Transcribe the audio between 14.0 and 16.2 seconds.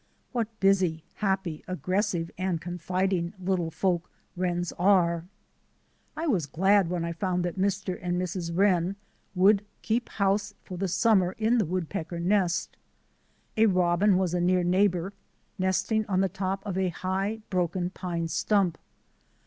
was a near neighbour, nesting